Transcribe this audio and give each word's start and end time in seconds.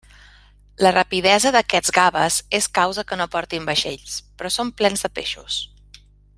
La 0.85 0.91
rapidesa 0.95 1.51
d'aquests 1.55 1.93
gaves 1.97 2.39
és 2.61 2.69
causa 2.79 3.05
que 3.11 3.21
no 3.21 3.29
portin 3.37 3.69
vaixells, 3.71 4.17
però 4.41 4.55
són 4.59 4.75
plens 4.81 5.07
de 5.07 5.15
peixos. 5.21 5.61